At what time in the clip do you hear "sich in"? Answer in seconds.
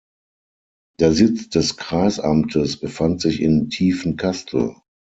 3.21-3.69